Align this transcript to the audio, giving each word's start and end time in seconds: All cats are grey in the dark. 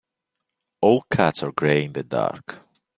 All 0.81 1.03
cats 1.11 1.43
are 1.43 1.51
grey 1.51 1.83
in 1.85 1.93
the 1.93 2.01
dark. 2.01 2.65